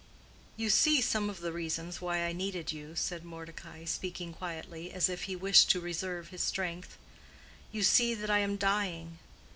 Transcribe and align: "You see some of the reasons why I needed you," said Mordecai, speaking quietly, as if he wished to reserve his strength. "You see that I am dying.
"You 0.57 0.71
see 0.71 0.99
some 0.99 1.29
of 1.29 1.41
the 1.41 1.51
reasons 1.51 2.01
why 2.01 2.23
I 2.25 2.33
needed 2.33 2.71
you," 2.71 2.95
said 2.95 3.23
Mordecai, 3.23 3.85
speaking 3.85 4.33
quietly, 4.33 4.91
as 4.91 5.09
if 5.09 5.25
he 5.25 5.35
wished 5.35 5.69
to 5.69 5.79
reserve 5.79 6.29
his 6.29 6.41
strength. 6.41 6.97
"You 7.71 7.83
see 7.83 8.15
that 8.15 8.31
I 8.31 8.39
am 8.39 8.55
dying. 8.57 9.19